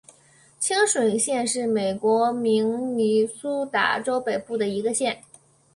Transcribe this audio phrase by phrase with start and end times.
[0.59, 5.21] 清水县是美国明尼苏达州北部的一个县。